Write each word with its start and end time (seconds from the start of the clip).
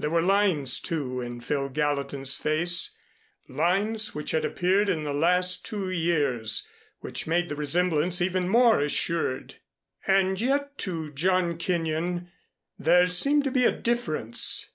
There 0.00 0.10
were 0.10 0.20
lines, 0.20 0.80
too, 0.80 1.20
in 1.20 1.40
Phil 1.42 1.68
Gallatin's 1.68 2.36
face, 2.36 2.90
lines 3.48 4.16
which 4.16 4.32
had 4.32 4.44
appeared 4.44 4.88
in 4.88 5.04
the 5.04 5.14
last 5.14 5.64
two 5.64 5.88
years 5.88 6.66
which 6.98 7.28
made 7.28 7.48
the 7.48 7.54
resemblance 7.54 8.20
even 8.20 8.48
more 8.48 8.80
assured. 8.80 9.60
And 10.08 10.40
yet 10.40 10.76
to 10.78 11.12
John 11.12 11.56
Kenyon, 11.56 12.32
there 12.80 13.06
seemed 13.06 13.44
to 13.44 13.52
be 13.52 13.64
a 13.64 13.70
difference. 13.70 14.72